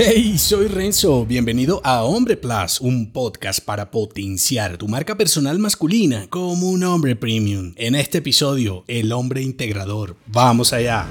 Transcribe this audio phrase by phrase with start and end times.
[0.00, 6.28] Hey, soy Renzo, bienvenido a Hombre Plus, un podcast para potenciar tu marca personal masculina
[6.30, 7.72] como un hombre premium.
[7.74, 10.14] En este episodio, el hombre integrador.
[10.28, 11.04] Vamos allá.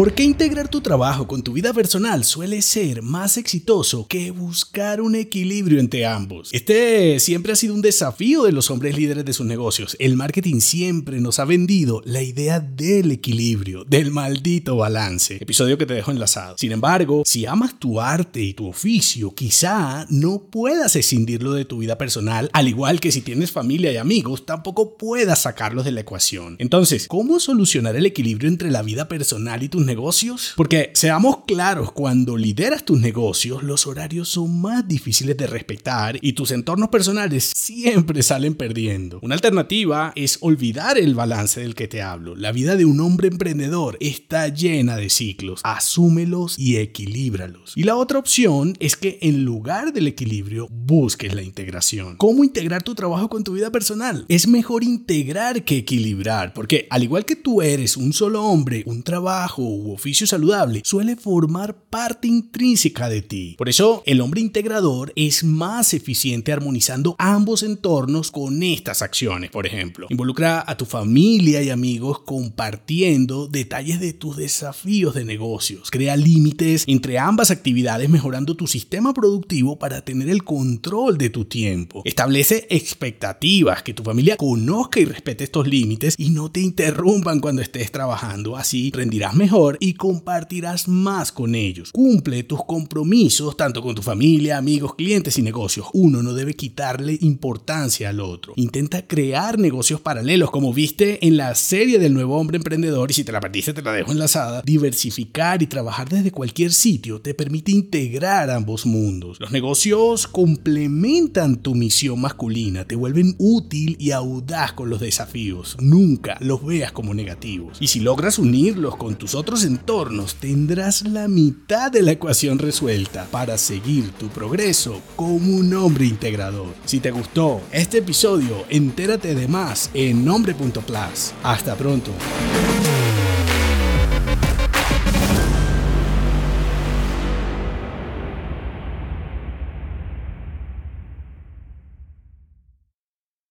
[0.00, 5.02] ¿Por qué integrar tu trabajo con tu vida personal suele ser más exitoso que buscar
[5.02, 6.48] un equilibrio entre ambos?
[6.54, 9.98] Este siempre ha sido un desafío de los hombres líderes de sus negocios.
[10.00, 15.36] El marketing siempre nos ha vendido la idea del equilibrio, del maldito balance.
[15.38, 16.56] Episodio que te dejo enlazado.
[16.56, 21.76] Sin embargo, si amas tu arte y tu oficio, quizá no puedas escindirlo de tu
[21.76, 26.00] vida personal, al igual que si tienes familia y amigos, tampoco puedas sacarlos de la
[26.00, 26.56] ecuación.
[26.58, 30.52] Entonces, ¿cómo solucionar el equilibrio entre la vida personal y tus negocios?
[30.56, 36.34] Porque seamos claros, cuando lideras tus negocios, los horarios son más difíciles de respetar y
[36.34, 39.18] tus entornos personales siempre salen perdiendo.
[39.20, 42.36] Una alternativa es olvidar el balance del que te hablo.
[42.36, 45.60] La vida de un hombre emprendedor está llena de ciclos.
[45.64, 47.72] Asúmelos y equilíbralos.
[47.74, 52.16] Y la otra opción es que en lugar del equilibrio busques la integración.
[52.16, 54.24] ¿Cómo integrar tu trabajo con tu vida personal?
[54.28, 59.02] Es mejor integrar que equilibrar, porque al igual que tú eres un solo hombre, un
[59.02, 63.54] trabajo u oficio saludable suele formar parte intrínseca de ti.
[63.58, 69.50] Por eso, el hombre integrador es más eficiente armonizando ambos entornos con estas acciones.
[69.50, 75.90] Por ejemplo, involucra a tu familia y amigos compartiendo detalles de tus desafíos de negocios.
[75.90, 81.44] Crea límites entre ambas actividades mejorando tu sistema productivo para tener el control de tu
[81.44, 82.02] tiempo.
[82.04, 87.62] Establece expectativas, que tu familia conozca y respete estos límites y no te interrumpan cuando
[87.62, 88.56] estés trabajando.
[88.56, 91.92] Así rendirás mejor y compartirás más con ellos.
[91.92, 95.86] Cumple tus compromisos tanto con tu familia, amigos, clientes y negocios.
[95.92, 98.54] Uno no debe quitarle importancia al otro.
[98.56, 103.24] Intenta crear negocios paralelos como viste en la serie del nuevo hombre emprendedor y si
[103.24, 104.62] te la perdiste te la dejo enlazada.
[104.64, 109.38] Diversificar y trabajar desde cualquier sitio te permite integrar ambos mundos.
[109.40, 115.76] Los negocios complementan tu misión masculina, te vuelven útil y audaz con los desafíos.
[115.80, 117.78] Nunca los veas como negativos.
[117.80, 123.26] Y si logras unirlos con tus otros entornos tendrás la mitad de la ecuación resuelta
[123.32, 126.68] para seguir tu progreso como un hombre integrador.
[126.84, 131.32] Si te gustó este episodio, entérate de más en nombre.plus.
[131.42, 132.12] Hasta pronto.